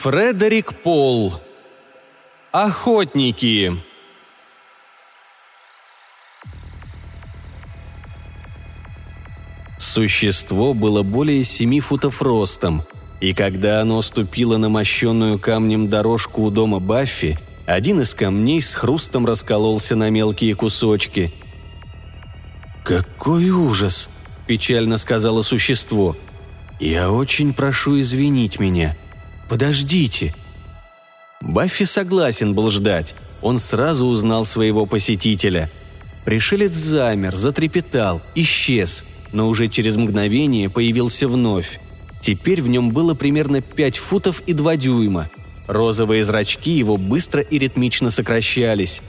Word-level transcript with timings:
Фредерик 0.00 0.74
Пол. 0.74 1.40
Охотники. 2.52 3.72
Существо 9.76 10.72
было 10.72 11.02
более 11.02 11.42
семи 11.42 11.80
футов 11.80 12.22
ростом, 12.22 12.84
и 13.20 13.34
когда 13.34 13.80
оно 13.80 14.00
ступило 14.02 14.56
на 14.56 14.68
мощенную 14.68 15.40
камнем 15.40 15.88
дорожку 15.88 16.44
у 16.44 16.50
дома 16.52 16.78
Баффи, 16.78 17.36
один 17.66 18.00
из 18.00 18.14
камней 18.14 18.62
с 18.62 18.74
хрустом 18.74 19.26
раскололся 19.26 19.96
на 19.96 20.10
мелкие 20.10 20.54
кусочки. 20.54 21.32
«Какой 22.84 23.50
ужас!»– 23.50 24.10
печально 24.46 24.96
сказала 24.96 25.42
существо. 25.42 26.16
«Я 26.78 27.10
очень 27.10 27.52
прошу 27.52 28.00
извинить 28.00 28.60
меня. 28.60 28.96
Подождите!» 29.48 30.34
Баффи 31.40 31.84
согласен 31.84 32.54
был 32.54 32.70
ждать. 32.70 33.14
Он 33.42 33.58
сразу 33.58 34.06
узнал 34.06 34.44
своего 34.44 34.86
посетителя. 34.86 35.70
Пришелец 36.24 36.72
замер, 36.72 37.36
затрепетал, 37.36 38.20
исчез, 38.34 39.06
но 39.32 39.48
уже 39.48 39.68
через 39.68 39.96
мгновение 39.96 40.68
появился 40.68 41.28
вновь. 41.28 41.80
Теперь 42.20 42.60
в 42.60 42.68
нем 42.68 42.90
было 42.90 43.14
примерно 43.14 43.62
5 43.62 43.96
футов 43.96 44.42
и 44.46 44.52
2 44.52 44.76
дюйма. 44.76 45.30
Розовые 45.68 46.24
зрачки 46.24 46.72
его 46.72 46.96
быстро 46.96 47.42
и 47.42 47.58
ритмично 47.58 48.10
сокращались. 48.10 49.02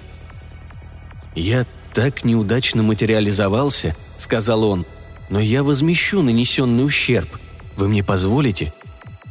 «Я 1.36 1.66
так 1.94 2.24
неудачно 2.24 2.84
материализовался»,— 2.84 3.96
сказал 4.18 4.64
он,— 4.64 4.86
«но 5.30 5.40
я 5.40 5.64
возмещу 5.64 6.22
нанесенный 6.22 6.86
ущерб. 6.86 7.30
Вы 7.76 7.88
мне 7.88 8.04
позволите? 8.04 8.74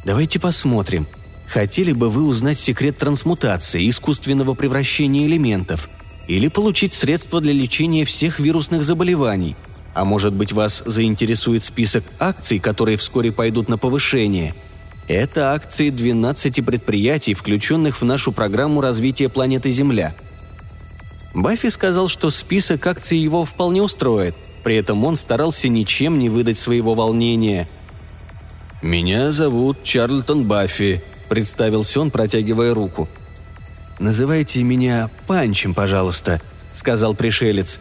Давайте 0.03 0.39
посмотрим. 0.39 1.07
Хотели 1.47 1.91
бы 1.91 2.09
вы 2.09 2.25
узнать 2.25 2.59
секрет 2.59 2.97
трансмутации, 2.97 3.89
искусственного 3.89 4.53
превращения 4.53 5.25
элементов? 5.25 5.89
Или 6.27 6.47
получить 6.47 6.93
средства 6.93 7.41
для 7.41 7.53
лечения 7.53 8.05
всех 8.05 8.39
вирусных 8.39 8.83
заболеваний— 8.83 9.55
а 9.93 10.05
может 10.05 10.33
быть, 10.33 10.53
вас 10.53 10.83
заинтересует 10.85 11.63
список 11.63 12.03
акций, 12.19 12.59
которые 12.59 12.97
вскоре 12.97 13.31
пойдут 13.31 13.67
на 13.69 13.77
повышение? 13.77 14.55
Это 15.07 15.53
акции 15.53 15.89
12 15.89 16.63
предприятий, 16.65 17.33
включенных 17.33 17.99
в 17.99 18.05
нашу 18.05 18.31
программу 18.31 18.81
развития 18.81 19.27
планеты 19.27 19.71
Земля. 19.71 20.15
Баффи 21.33 21.69
сказал, 21.69 22.07
что 22.07 22.29
список 22.29 22.85
акций 22.85 23.17
его 23.17 23.43
вполне 23.45 23.81
устроит, 23.81 24.35
при 24.63 24.75
этом 24.75 25.03
он 25.03 25.15
старался 25.15 25.67
ничем 25.67 26.19
не 26.19 26.29
выдать 26.29 26.59
своего 26.59 26.93
волнения. 26.93 27.67
«Меня 28.81 29.31
зовут 29.31 29.83
Чарльтон 29.83 30.45
Баффи»,– 30.45 31.03
представился 31.29 31.99
он, 31.99 32.11
протягивая 32.11 32.73
руку. 32.73 33.09
«Называйте 33.99 34.63
меня 34.63 35.09
Панчем, 35.27 35.73
пожалуйста»,– 35.73 36.41
сказал 36.71 37.13
пришелец. 37.13 37.79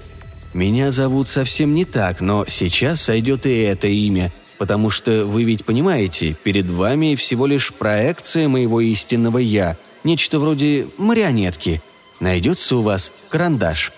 Меня 0.55 0.91
зовут 0.91 1.29
совсем 1.29 1.75
не 1.75 1.85
так, 1.85 2.21
но 2.21 2.47
сейчас 2.49 3.03
сойдет 3.03 3.45
и 3.47 3.55
это 3.61 3.87
имя, 3.87 4.33
потому 4.57 4.89
что 4.89 5.27
вы 5.27 5.45
ведь 5.45 5.65
понимаете, 5.65 6.37
перед 6.43 6.71
вами 6.71 7.15
всего 7.17 7.47
лишь 7.47 7.73
проекция 7.73 8.49
моего 8.49 8.81
истинного 8.81 9.39
«я», 9.39 9.77
нечто 10.05 10.39
вроде 10.39 10.89
марионетки. 10.97 11.83
Найдется 12.19 12.77
у 12.77 12.83
вас 12.83 13.13
карандаш». 13.29 13.93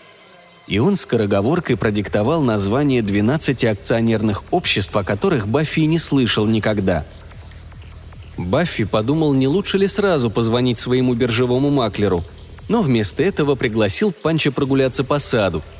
И 0.67 0.79
он 0.79 0.97
скороговоркой 0.97 1.77
продиктовал 1.77 2.43
название 2.43 3.03
12 3.03 3.65
акционерных 3.65 4.45
обществ, 4.51 4.97
о 4.97 5.05
которых 5.05 5.49
Баффи 5.49 5.81
не 5.81 5.99
слышал 5.99 6.47
никогда. 6.47 7.07
Баффи 8.37 8.85
подумал, 8.85 9.35
не 9.35 9.49
лучше 9.49 9.79
ли 9.79 9.87
сразу 9.87 10.31
позвонить 10.31 10.79
своему 10.79 11.15
биржевому 11.15 11.71
маклеру, 11.71 12.25
но 12.69 12.83
вместо 12.83 13.23
этого 13.23 13.55
пригласил 13.57 14.13
Панча 14.13 14.53
прогуляться 14.53 15.05
по 15.05 15.19
саду– 15.19 15.63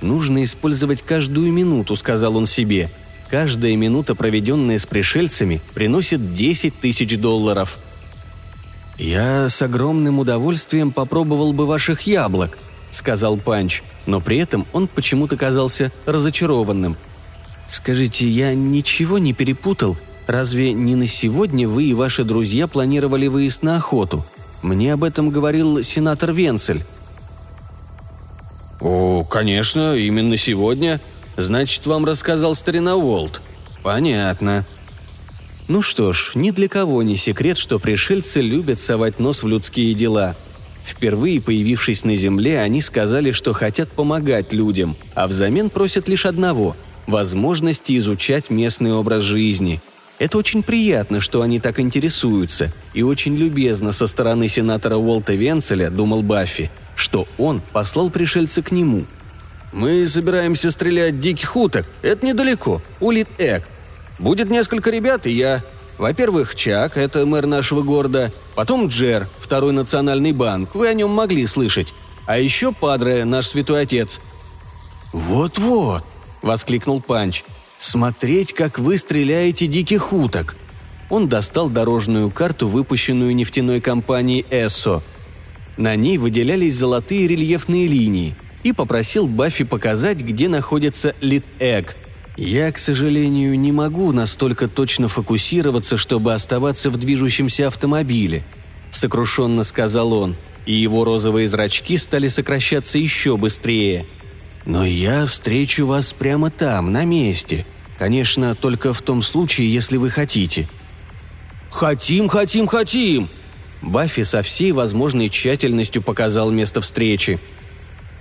Нужно 0.00 0.44
использовать 0.44 1.02
каждую 1.02 1.52
минуту, 1.52 1.96
сказал 1.96 2.36
он 2.36 2.46
себе. 2.46 2.90
Каждая 3.28 3.76
минута, 3.76 4.14
проведенная 4.14 4.78
с 4.78 4.86
пришельцами, 4.86 5.60
приносит 5.74 6.34
10 6.34 6.80
тысяч 6.80 7.18
долларов. 7.18 7.78
«Я 8.96 9.48
с 9.48 9.60
огромным 9.62 10.18
удовольствием 10.18 10.92
попробовал 10.92 11.52
бы 11.52 11.66
ваших 11.66 12.02
яблок»,— 12.02 12.58
сказал 12.90 13.36
Панч, 13.36 13.82
но 14.06 14.20
при 14.20 14.38
этом 14.38 14.66
он 14.72 14.88
почему-то 14.88 15.36
казался 15.36 15.92
разочарованным. 16.06 16.96
«Скажите, 17.66 18.28
я 18.28 18.54
ничего 18.54 19.18
не 19.18 19.34
перепутал? 19.34 19.96
Разве 20.26 20.72
не 20.72 20.94
на 20.94 21.06
сегодня 21.06 21.68
вы 21.68 21.84
и 21.84 21.94
ваши 21.94 22.24
друзья 22.24 22.66
планировали 22.66 23.26
выезд 23.26 23.62
на 23.62 23.76
охоту? 23.76 24.24
Мне 24.62 24.92
об 24.92 25.04
этом 25.04 25.30
говорил 25.30 25.82
сенатор 25.82 26.32
Венцель. 26.32 26.82
«О, 28.80 29.24
конечно, 29.24 29.96
именно 29.96 30.36
сегодня. 30.36 31.00
Значит, 31.36 31.86
вам 31.86 32.04
рассказал 32.04 32.54
старина 32.54 32.96
Уолт. 32.96 33.42
Понятно». 33.82 34.66
Ну 35.66 35.82
что 35.82 36.12
ж, 36.12 36.32
ни 36.34 36.50
для 36.50 36.68
кого 36.68 37.02
не 37.02 37.16
секрет, 37.16 37.58
что 37.58 37.78
пришельцы 37.78 38.40
любят 38.40 38.80
совать 38.80 39.18
нос 39.18 39.42
в 39.42 39.48
людские 39.48 39.92
дела. 39.94 40.34
Впервые 40.88 41.40
появившись 41.40 42.04
на 42.04 42.16
Земле, 42.16 42.60
они 42.60 42.80
сказали, 42.80 43.30
что 43.30 43.52
хотят 43.52 43.90
помогать 43.90 44.52
людям, 44.52 44.96
а 45.14 45.28
взамен 45.28 45.70
просят 45.70 46.08
лишь 46.08 46.26
одного– 46.26 46.76
возможности 47.06 47.96
изучать 47.98 48.50
местный 48.50 48.92
образ 48.92 49.22
жизни. 49.22 49.80
Это 50.18 50.38
очень 50.38 50.62
приятно, 50.62 51.20
что 51.20 51.42
они 51.42 51.60
так 51.60 51.78
интересуются, 51.78 52.72
и 52.94 53.02
очень 53.02 53.36
любезно 53.36 53.92
со 53.92 54.06
стороны 54.06 54.48
сенатора 54.48 54.96
Уолта 54.96 55.34
Венцеля, 55.34 55.90
думал 55.90 56.22
Баффи– 56.22 56.70
что 56.98 57.28
он 57.38 57.62
послал 57.72 58.10
пришельца 58.10 58.60
к 58.60 58.72
нему. 58.72 59.06
«Мы 59.72 60.06
собираемся 60.08 60.72
стрелять 60.72 61.20
диких 61.20 61.54
уток. 61.56 61.86
Это 62.02 62.26
недалеко. 62.26 62.82
Улит 62.98 63.28
Эк. 63.38 63.62
Будет 64.18 64.50
несколько 64.50 64.90
ребят 64.90 65.24
и 65.26 65.30
я. 65.30 65.62
Во-первых, 65.98 66.54
Чак, 66.54 66.96
это 66.96 67.26
мэр 67.26 67.46
нашего 67.46 67.82
города. 67.82 68.32
Потом 68.54 68.86
Джер, 68.86 69.28
второй 69.38 69.72
национальный 69.72 70.32
банк. 70.32 70.74
Вы 70.74 70.88
о 70.88 70.94
нем 70.94 71.10
могли 71.10 71.44
слышать. 71.46 71.92
А 72.26 72.38
еще 72.38 72.72
Падре, 72.72 73.24
наш 73.24 73.48
святой 73.48 73.82
отец». 73.82 74.20
«Вот-вот»,— 75.12 76.04
воскликнул 76.42 77.00
Панч. 77.00 77.42
«Смотреть, 77.78 78.52
как 78.52 78.78
вы 78.78 78.96
стреляете 78.96 79.66
диких 79.66 80.12
уток». 80.12 80.56
Он 81.10 81.28
достал 81.28 81.70
дорожную 81.70 82.30
карту, 82.30 82.68
выпущенную 82.68 83.34
нефтяной 83.34 83.80
компанией 83.80 84.44
«Эссо», 84.50 85.02
на 85.78 85.94
ней 85.94 86.18
выделялись 86.18 86.74
золотые 86.74 87.28
рельефные 87.28 87.86
линии, 87.86 88.34
и 88.64 88.72
попросил 88.72 89.28
Баффи 89.28 89.62
показать, 89.62 90.18
где 90.18 90.48
находится 90.48 91.14
Лит-Эг. 91.20 91.96
«Я, 92.38 92.70
к 92.70 92.78
сожалению, 92.78 93.58
не 93.58 93.72
могу 93.72 94.12
настолько 94.12 94.68
точно 94.68 95.08
фокусироваться, 95.08 95.96
чтобы 95.96 96.34
оставаться 96.34 96.88
в 96.88 96.96
движущемся 96.96 97.66
автомобиле»,— 97.66 98.44
сокрушенно 98.92 99.64
сказал 99.64 100.12
он, 100.12 100.36
и 100.64 100.72
его 100.72 101.04
розовые 101.04 101.48
зрачки 101.48 101.96
стали 101.96 102.28
сокращаться 102.28 103.00
еще 103.00 103.36
быстрее. 103.36 104.06
«Но 104.66 104.86
я 104.86 105.26
встречу 105.26 105.84
вас 105.84 106.12
прямо 106.12 106.48
там, 106.48 106.92
на 106.92 107.04
месте. 107.04 107.66
Конечно, 107.98 108.54
только 108.54 108.92
в 108.92 109.02
том 109.02 109.24
случае, 109.24 109.74
если 109.74 109.96
вы 109.96 110.08
хотите». 110.08 110.68
«Хотим, 111.72 112.28
хотим, 112.28 112.68
хотим!» 112.68 113.28
Баффи 113.82 114.22
со 114.22 114.42
всей 114.42 114.70
возможной 114.70 115.28
тщательностью 115.28 116.02
показал 116.02 116.52
место 116.52 116.80
встречи. 116.82 117.40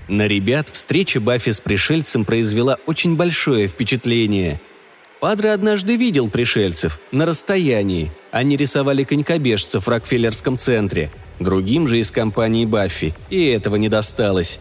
На 0.07 0.27
ребят 0.27 0.69
встреча 0.69 1.19
Баффи 1.19 1.51
с 1.51 1.59
пришельцем 1.59 2.23
произвела 2.23 2.77
очень 2.85 3.15
большое 3.15 3.67
впечатление. 3.67 4.61
Падре 5.19 5.51
однажды 5.51 5.97
видел 5.97 6.29
пришельцев 6.29 6.99
на 7.11 7.25
расстоянии. 7.25 8.11
Они 8.31 8.55
рисовали 8.55 9.03
конькобежцев 9.03 9.85
в 9.85 9.89
Рокфеллерском 9.89 10.57
центре. 10.57 11.11
Другим 11.39 11.87
же 11.87 11.99
из 11.99 12.11
компании 12.11 12.65
Баффи 12.65 13.13
и 13.29 13.45
этого 13.45 13.75
не 13.75 13.89
досталось. 13.89 14.59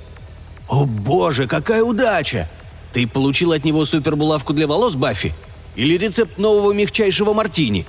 «О 0.69 0.85
боже, 0.85 1.47
какая 1.47 1.83
удача! 1.83 2.49
Ты 2.93 3.07
получил 3.07 3.53
от 3.53 3.65
него 3.65 3.85
супербулавку 3.85 4.53
для 4.53 4.67
волос, 4.67 4.97
Баффи? 4.97 5.33
Или 5.77 5.97
рецепт 5.97 6.39
нового 6.39 6.73
мягчайшего 6.73 7.35
мартини?» 7.35 7.87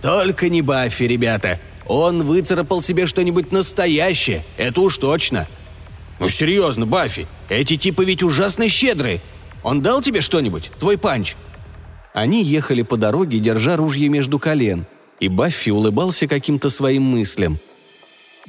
Только 0.00 0.48
не 0.48 0.62
Баффи, 0.62 1.04
ребята. 1.04 1.60
Он 1.86 2.22
выцарапал 2.22 2.80
себе 2.80 3.06
что-нибудь 3.06 3.52
настоящее, 3.52 4.44
это 4.56 4.80
уж 4.80 4.96
точно. 4.98 5.46
Ну 6.18 6.28
серьезно, 6.28 6.86
Баффи, 6.86 7.26
эти 7.48 7.76
типы 7.76 8.04
ведь 8.04 8.22
ужасно 8.22 8.68
щедрые. 8.68 9.20
Он 9.62 9.82
дал 9.82 10.02
тебе 10.02 10.20
что-нибудь, 10.20 10.70
твой 10.78 10.96
панч?» 10.96 11.34
Они 12.14 12.42
ехали 12.42 12.82
по 12.82 12.96
дороге, 12.96 13.38
держа 13.40 13.76
ружье 13.76 14.08
между 14.08 14.38
колен, 14.38 14.86
и 15.20 15.28
Баффи 15.28 15.70
улыбался 15.70 16.26
каким-то 16.26 16.70
своим 16.70 17.02
мыслям. 17.02 17.58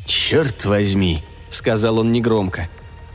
«Черт 0.06 0.64
возьми»,— 0.64 1.24
сказал 1.50 2.00
он 2.00 2.12
негромко. 2.12 2.70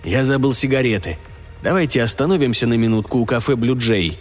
«Я 0.05 0.25
забыл 0.25 0.53
сигареты. 0.53 1.17
Давайте 1.63 2.03
остановимся 2.03 2.67
на 2.67 2.75
минутку 2.75 3.19
у 3.19 3.25
кафе 3.25 3.57
«Блю 3.57 3.79
Джей». 3.79 4.19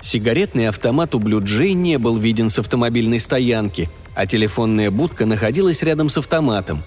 Сигаретный 0.00 0.68
автомат 0.68 1.14
у 1.14 1.20
Блю 1.20 1.40
Джей 1.40 1.74
не 1.74 1.96
был 1.96 2.18
виден 2.18 2.48
с 2.48 2.58
автомобильной 2.58 3.20
стоянки, 3.20 3.88
а 4.16 4.26
телефонная 4.26 4.90
будка 4.90 5.26
находилась 5.26 5.82
рядом 5.84 6.08
с 6.08 6.18
автоматом. 6.18 6.82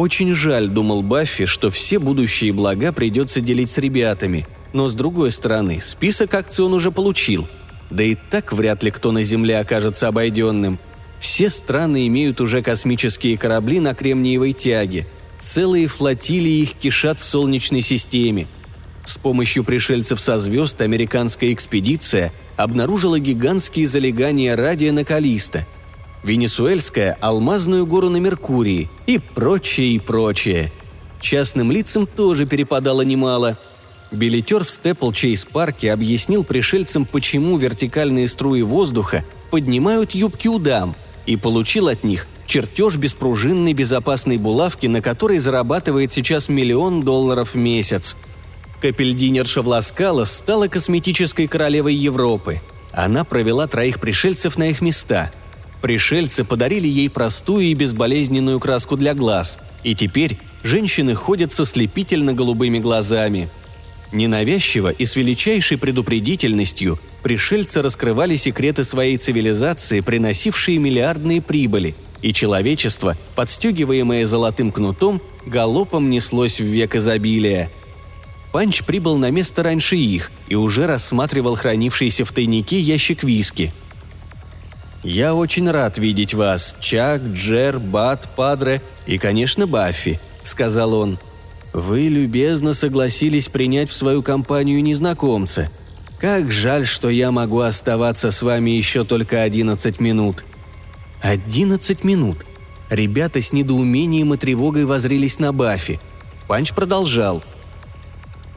Очень 0.00 0.34
жаль, 0.34 0.68
думал 0.68 1.02
Баффи, 1.02 1.44
что 1.44 1.68
все 1.68 1.98
будущие 1.98 2.54
блага 2.54 2.90
придется 2.90 3.42
делить 3.42 3.70
с 3.70 3.76
ребятами, 3.76 4.46
но 4.72 4.88
с 4.88 4.94
другой 4.94 5.30
стороны, 5.30 5.78
список 5.82 6.32
акций 6.32 6.64
он 6.64 6.72
уже 6.72 6.90
получил. 6.90 7.46
Да 7.90 8.02
и 8.02 8.14
так 8.14 8.54
вряд 8.54 8.82
ли 8.82 8.90
кто 8.90 9.12
на 9.12 9.24
Земле 9.24 9.58
окажется 9.58 10.08
обойденным. 10.08 10.78
Все 11.18 11.50
страны 11.50 12.06
имеют 12.06 12.40
уже 12.40 12.62
космические 12.62 13.36
корабли 13.36 13.78
на 13.78 13.94
кремниевой 13.94 14.54
тяге. 14.54 15.06
Целые 15.38 15.86
флотилии 15.86 16.62
их 16.62 16.72
кишат 16.72 17.20
в 17.20 17.24
Солнечной 17.26 17.82
системе. 17.82 18.46
С 19.04 19.18
помощью 19.18 19.64
пришельцев 19.64 20.18
со 20.18 20.40
звезд 20.40 20.80
американская 20.80 21.52
экспедиция 21.52 22.32
обнаружила 22.56 23.18
гигантские 23.18 23.86
залегания 23.86 24.56
радия 24.56 24.92
на 24.92 25.04
Калиста– 25.04 25.66
Венесуэльская– 26.22 27.16
алмазную 27.20 27.86
гору 27.86 28.10
на 28.10 28.18
Меркурии 28.18 28.90
и 29.06 29.18
прочее, 29.18 29.94
и 29.94 29.98
прочее. 29.98 30.70
Частным 31.18 31.72
лицам 31.72 32.06
тоже 32.06 32.46
перепадало 32.46 33.02
немало. 33.02 33.58
Билетер 34.10 34.64
в 34.64 34.70
Степл-Чейз-парке 34.70 35.92
объяснил 35.92 36.44
пришельцам, 36.44 37.06
почему 37.06 37.56
вертикальные 37.56 38.28
струи 38.28 38.62
воздуха 38.62 39.24
поднимают 39.50 40.12
юбки 40.12 40.48
у 40.48 40.58
дам, 40.58 40.94
и 41.26 41.36
получил 41.36 41.88
от 41.88 42.04
них 42.04 42.26
чертеж 42.46 42.96
беспружинной 42.96 43.72
безопасной 43.72 44.36
булавки, 44.36 44.88
на 44.88 45.00
которой 45.00 45.38
зарабатывает 45.38 46.12
сейчас 46.12 46.48
миллион 46.48 47.02
долларов 47.02 47.54
в 47.54 47.56
месяц. 47.56 48.16
Капельдинерша 48.82 49.62
Власкала 49.62 50.24
стала 50.24 50.66
косметической 50.66 51.46
королевой 51.46 51.94
Европы. 51.94 52.60
Она 52.92 53.24
провела 53.24 53.68
троих 53.68 54.00
пришельцев 54.00 54.58
на 54.58 54.68
их 54.68 54.82
места– 54.82 55.30
Пришельцы 55.80 56.44
подарили 56.44 56.86
ей 56.86 57.08
простую 57.08 57.66
и 57.66 57.74
безболезненную 57.74 58.60
краску 58.60 58.96
для 58.96 59.14
глаз, 59.14 59.58
и 59.82 59.94
теперь 59.94 60.38
женщины 60.62 61.14
ходят 61.14 61.52
со 61.52 61.64
слепительно-голубыми 61.64 62.78
глазами. 62.78 63.48
Ненавязчиво 64.12 64.90
и 64.90 65.06
с 65.06 65.16
величайшей 65.16 65.78
предупредительностью 65.78 66.98
пришельцы 67.22 67.80
раскрывали 67.80 68.36
секреты 68.36 68.84
своей 68.84 69.16
цивилизации, 69.16 70.00
приносившие 70.00 70.78
миллиардные 70.78 71.40
прибыли, 71.40 71.94
и 72.20 72.34
человечество, 72.34 73.16
подстегиваемое 73.34 74.26
золотым 74.26 74.72
кнутом, 74.72 75.22
галопом 75.46 76.10
неслось 76.10 76.60
в 76.60 76.64
век 76.64 76.96
изобилия. 76.96 77.70
Панч 78.52 78.82
прибыл 78.82 79.16
на 79.16 79.30
место 79.30 79.62
раньше 79.62 79.96
их 79.96 80.30
и 80.48 80.56
уже 80.56 80.86
рассматривал 80.86 81.54
хранившийся 81.54 82.24
в 82.26 82.32
тайнике 82.32 82.78
ящик 82.78 83.22
виски– 83.22 83.72
«Я 85.02 85.34
очень 85.34 85.70
рад 85.70 85.96
видеть 85.96 86.34
вас, 86.34 86.76
Чак, 86.78 87.22
Джер, 87.22 87.78
Бат, 87.78 88.28
Падре 88.36 88.82
и, 89.06 89.16
конечно, 89.16 89.66
Баффи»,— 89.66 90.20
сказал 90.42 90.92
он. 90.92 91.18
«Вы 91.72 92.08
любезно 92.08 92.74
согласились 92.74 93.48
принять 93.48 93.88
в 93.88 93.94
свою 93.94 94.22
компанию 94.22 94.82
незнакомца. 94.82 95.70
Как 96.18 96.52
жаль, 96.52 96.84
что 96.84 97.08
я 97.08 97.30
могу 97.30 97.60
оставаться 97.60 98.30
с 98.30 98.42
вами 98.42 98.70
еще 98.70 99.04
только 99.04 99.42
одиннадцать 99.42 100.00
минут». 100.00 100.44
«Одиннадцать 101.22 102.04
минут?» 102.04 102.44
Ребята 102.90 103.40
с 103.40 103.52
недоумением 103.52 104.34
и 104.34 104.36
тревогой 104.36 104.84
возрились 104.84 105.38
на 105.38 105.52
Баффи. 105.52 106.00
Панч 106.46 106.72
продолжал. 106.72 107.42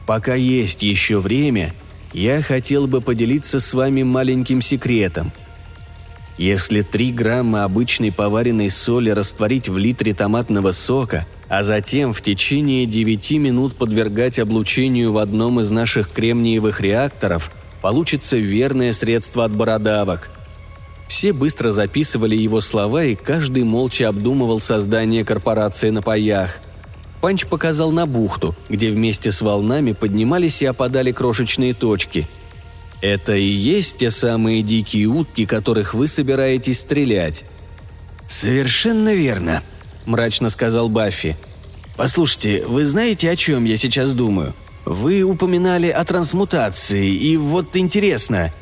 «Пока 0.06 0.34
есть 0.34 0.82
еще 0.82 1.20
время, 1.20 1.74
я 2.12 2.42
хотел 2.42 2.86
бы 2.86 3.00
поделиться 3.00 3.60
с 3.60 3.72
вами 3.72 4.02
маленьким 4.02 4.60
секретом— 4.60 5.32
если 6.36 6.82
3 6.82 7.12
грамма 7.12 7.64
обычной 7.64 8.12
поваренной 8.12 8.70
соли 8.70 9.10
растворить 9.10 9.68
в 9.68 9.76
литре 9.76 10.14
томатного 10.14 10.72
сока, 10.72 11.26
а 11.48 11.62
затем 11.62 12.12
в 12.12 12.20
течение 12.22 12.86
9 12.86 13.32
минут 13.32 13.76
подвергать 13.76 14.38
облучению 14.38 15.12
в 15.12 15.18
одном 15.18 15.60
из 15.60 15.70
наших 15.70 16.10
кремниевых 16.10 16.80
реакторов, 16.80 17.52
получится 17.82 18.36
верное 18.36 18.92
средство 18.92 19.44
от 19.44 19.52
бородавок. 19.52 20.30
Все 21.06 21.32
быстро 21.32 21.70
записывали 21.70 22.34
его 22.34 22.60
слова, 22.60 23.04
и 23.04 23.14
каждый 23.14 23.62
молча 23.62 24.08
обдумывал 24.08 24.58
создание 24.58 25.24
корпорации 25.24 25.90
на 25.90 26.02
паях. 26.02 26.60
Панч 27.20 27.46
показал 27.46 27.92
на 27.92 28.06
бухту, 28.06 28.56
где 28.68 28.90
вместе 28.90 29.30
с 29.30 29.40
волнами 29.40 29.92
поднимались 29.92 30.62
и 30.62 30.66
опадали 30.66 31.12
крошечные 31.12 31.74
точки– 31.74 32.26
это 33.04 33.36
и 33.36 33.44
есть 33.44 33.98
те 33.98 34.10
самые 34.10 34.62
дикие 34.62 35.08
утки, 35.08 35.44
которых 35.44 35.92
вы 35.92 36.08
собираетесь 36.08 36.80
стрелять. 36.80 37.44
Совершенно 38.30 39.14
верно, 39.14 39.62
мрачно 40.06 40.48
сказал 40.48 40.88
Баффи. 40.88 41.36
Послушайте, 41.98 42.64
вы 42.66 42.86
знаете, 42.86 43.30
о 43.30 43.36
чем 43.36 43.64
я 43.64 43.76
сейчас 43.76 44.12
думаю? 44.12 44.54
Вы 44.86 45.22
упоминали 45.22 45.88
о 45.88 46.02
трансмутации, 46.02 47.14
и 47.14 47.36
вот 47.36 47.76
интересно. 47.76 48.54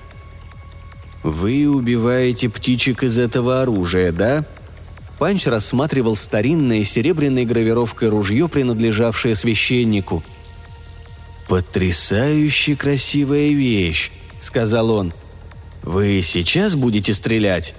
Вы 1.22 1.68
убиваете 1.68 2.48
птичек 2.48 3.04
из 3.04 3.20
этого 3.20 3.62
оружия, 3.62 4.10
да? 4.10 4.44
Панч 5.20 5.46
рассматривал 5.46 6.16
старинное 6.16 6.82
серебряной 6.82 7.44
гравировкой 7.44 8.08
ружье, 8.08 8.48
принадлежавшее 8.48 9.36
священнику. 9.36 10.24
«Потрясающе 11.48 12.74
красивая 12.74 13.50
вещь», 13.50 14.10
сказал 14.42 14.90
он. 14.90 15.12
«Вы 15.82 16.20
сейчас 16.22 16.74
будете 16.74 17.14
стрелять?» 17.14 17.74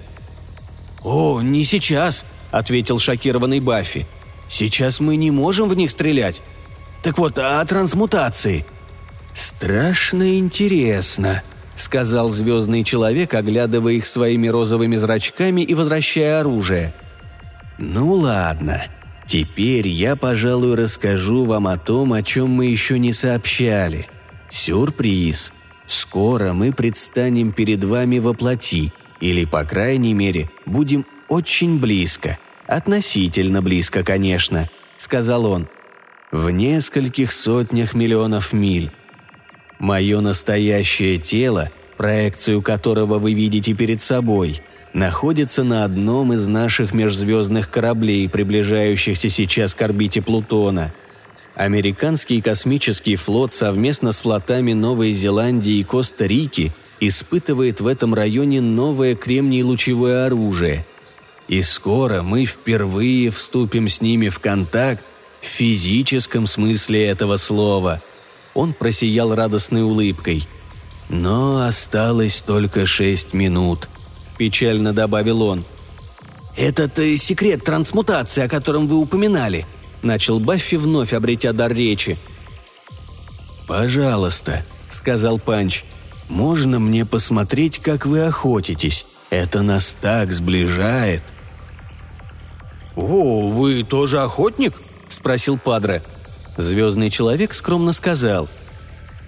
«О, 1.02 1.40
не 1.40 1.64
сейчас»,— 1.64 2.24
ответил 2.50 2.98
шокированный 2.98 3.60
Баффи. 3.60 4.06
«Сейчас 4.48 5.00
мы 5.00 5.16
не 5.16 5.30
можем 5.30 5.68
в 5.68 5.76
них 5.76 5.90
стрелять. 5.90 6.42
Так 7.02 7.18
вот, 7.18 7.38
о 7.38 7.64
трансмутации». 7.64 8.64
«Страшно 9.32 10.38
интересно»,— 10.38 11.42
сказал 11.76 12.30
звездный 12.30 12.84
человек, 12.84 13.34
оглядывая 13.34 13.94
их 13.94 14.06
своими 14.06 14.48
розовыми 14.48 14.96
зрачками 14.96 15.62
и 15.62 15.74
возвращая 15.74 16.40
оружие. 16.40 16.94
«Ну 17.78 18.12
ладно, 18.14 18.84
теперь 19.26 19.88
я, 19.88 20.14
пожалуй, 20.14 20.76
расскажу 20.76 21.44
вам 21.44 21.66
о 21.66 21.76
том, 21.76 22.12
о 22.12 22.22
чем 22.22 22.50
мы 22.50 22.66
еще 22.66 22.98
не 22.98 23.12
сообщали. 23.12 24.06
Сюрприз— 24.48 25.52
Скоро 25.86 26.52
мы 26.52 26.72
предстанем 26.72 27.52
перед 27.52 27.84
вами 27.84 28.18
во 28.18 28.32
плоти, 28.32 28.92
или, 29.20 29.44
по 29.44 29.64
крайней 29.64 30.14
мере, 30.14 30.50
будем 30.66 31.06
очень 31.28 31.78
близко. 31.78 32.38
Относительно 32.66 33.62
близко, 33.62 34.02
конечно»,— 34.02 34.68
сказал 34.96 35.46
он. 35.46 35.68
«В 36.32 36.50
нескольких 36.50 37.32
сотнях 37.32 37.94
миллионов 37.94 38.52
миль. 38.52 38.90
Мое 39.78 40.20
настоящее 40.20 41.18
тело, 41.18 41.70
проекцию 41.96 42.62
которого 42.62 43.18
вы 43.18 43.34
видите 43.34 43.74
перед 43.74 44.00
собой, 44.00 44.62
находится 44.94 45.64
на 45.64 45.84
одном 45.84 46.32
из 46.32 46.46
наших 46.48 46.94
межзвездных 46.94 47.70
кораблей, 47.70 48.28
приближающихся 48.28 49.28
сейчас 49.28 49.74
к 49.74 49.82
орбите 49.82 50.22
Плутона— 50.22 50.94
Американский 51.54 52.40
космический 52.40 53.14
флот 53.14 53.52
совместно 53.52 54.10
с 54.10 54.18
флотами 54.18 54.72
Новой 54.72 55.12
Зеландии 55.12 55.74
и 55.74 55.84
Коста-Рики 55.84 56.72
испытывает 56.98 57.80
в 57.80 57.86
этом 57.86 58.12
районе 58.12 58.60
новое 58.60 59.14
кремний-лучевое 59.14 60.26
оружие. 60.26 60.84
И 61.46 61.62
скоро 61.62 62.22
мы 62.22 62.44
впервые 62.44 63.30
вступим 63.30 63.88
с 63.88 64.00
ними 64.00 64.30
в 64.30 64.40
контакт 64.40 65.04
в 65.40 65.46
физическом 65.46 66.46
смысле 66.46 67.06
этого 67.06 67.36
слова. 67.36 68.02
Он 68.54 68.72
просиял 68.72 69.34
радостной 69.34 69.82
улыбкой. 69.82 70.48
Но 71.08 71.64
осталось 71.64 72.40
только 72.40 72.86
шесть 72.86 73.32
минут. 73.34 73.88
Печально 74.38 74.92
добавил 74.92 75.42
он. 75.42 75.64
«Этот 76.56 76.98
э, 76.98 77.16
секрет 77.16 77.64
трансмутации, 77.64 78.42
о 78.42 78.48
котором 78.48 78.86
вы 78.86 78.96
упоминали», 78.96 79.66
начал 80.04 80.38
Баффи, 80.38 80.76
вновь 80.76 81.12
обретя 81.12 81.52
дар 81.52 81.72
речи. 81.72 82.18
«Пожалуйста»,— 83.66 84.64
сказал 84.90 85.38
Панч,— 85.38 85.84
«можно 86.28 86.78
мне 86.78 87.04
посмотреть, 87.04 87.78
как 87.78 88.06
вы 88.06 88.20
охотитесь? 88.20 89.06
Это 89.30 89.62
нас 89.62 89.96
так 90.00 90.32
сближает». 90.32 91.22
«О, 92.96 93.48
вы 93.48 93.82
тоже 93.82 94.20
охотник?»— 94.20 94.74
спросил 95.08 95.58
Падре. 95.58 96.02
Звездный 96.56 97.10
человек 97.10 97.54
скромно 97.54 97.92
сказал. 97.92 98.48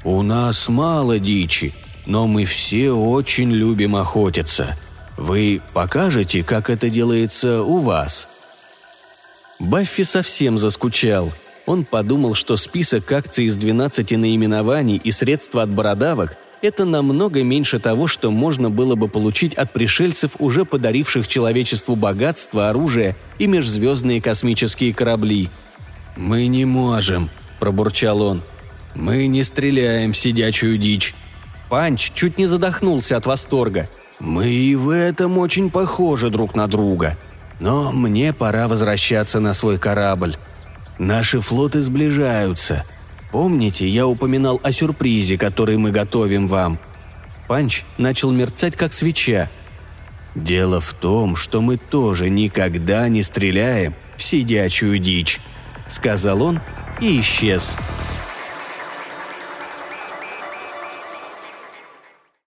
«У 0.05 0.23
нас 0.23 0.69
мало 0.69 1.19
дичи, 1.19 1.75
но 2.07 2.29
мы 2.29 2.45
все 2.45 2.93
очень 2.93 3.51
любим 3.51 3.97
охотиться. 3.97 4.77
Вы 5.17 5.61
покажете, 5.75 6.45
как 6.45 6.71
это 6.71 6.89
делается 6.89 7.63
у 7.63 7.79
вас?» 7.79 8.29
Баффи 9.59 10.03
совсем 10.03 10.59
заскучал. 10.59 11.33
Он 11.65 11.85
подумал, 11.85 12.35
что 12.35 12.57
список 12.57 13.11
акций 13.11 13.47
из 13.47 13.57
12 13.57 14.13
наименований 14.13 14.97
и 14.97 15.11
средства 15.11 15.63
от 15.63 15.71
бородавок 15.71 16.37
это 16.63 16.85
намного 16.85 17.43
меньше 17.43 17.79
того, 17.79 18.07
что 18.07 18.31
можно 18.31 18.71
было 18.71 18.95
бы 18.95 19.09
получить 19.09 19.55
от 19.55 19.73
пришельцев, 19.73 20.33
уже 20.39 20.65
подаривших 20.65 21.29
человечеству 21.29 21.97
богатство, 21.97 22.71
оружие 22.71 23.17
и 23.39 23.47
межзвездные 23.47 24.23
космические 24.23 24.95
корабли. 24.95 25.51
«Мы 26.17 26.47
не 26.47 26.65
можем»,– 26.65 27.31
пробурчал 27.61 28.23
он. 28.23 28.43
«Мы 28.95 29.27
не 29.27 29.43
стреляем 29.43 30.13
в 30.13 30.17
сидячую 30.17 30.79
дичь». 30.79 31.15
Панч 31.69 32.13
чуть 32.15 32.39
не 32.39 32.47
задохнулся 32.47 33.17
от 33.17 33.27
восторга. 33.27 33.89
«Мы 34.19 34.49
и 34.49 34.75
в 34.75 34.89
этом 34.89 35.37
очень 35.39 35.71
похожи 35.71 36.31
друг 36.31 36.55
на 36.55 36.69
друга. 36.69 37.19
Но 37.59 37.93
мне 37.93 38.33
пора 38.33 38.69
возвращаться 38.69 39.41
на 39.41 39.55
свой 39.55 39.79
корабль. 39.79 40.37
Наши 40.99 41.41
флоты 41.41 41.83
сближаются. 41.83 42.85
Помните, 43.33 43.89
я 43.89 44.07
упоминал 44.07 44.61
о 44.63 44.73
сюрпризе, 44.73 45.39
который 45.39 45.77
мы 45.77 45.91
готовим 45.91 46.49
вам?» 46.49 46.79
Панч 47.49 47.85
начал 47.99 48.31
мерцать, 48.31 48.77
как 48.77 48.93
свеча. 48.93 49.51
«Дело 50.35 50.81
в 50.81 50.93
том, 50.95 51.37
что 51.37 51.63
мы 51.63 51.77
тоже 51.77 52.29
никогда 52.29 53.09
не 53.09 53.23
стреляем 53.23 53.95
в 54.17 54.23
сидячую 54.23 54.99
дичь»,— 54.99 55.41
сказал 55.89 56.43
он 56.43 56.61
и 57.01 57.21
исчез. 57.21 57.77
«Исчез». 57.77 58.06